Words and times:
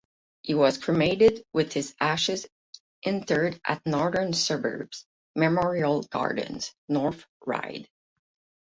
He 0.41 0.55
was 0.55 0.79
cremated 0.79 1.45
with 1.53 1.73
his 1.73 1.93
ashes 2.01 2.47
interred 3.03 3.61
at 3.63 3.85
Northern 3.85 4.33
Suburbs 4.33 5.05
Memorial 5.35 6.01
Gardens, 6.01 6.73
North 6.89 7.23
Ryde. 7.45 7.87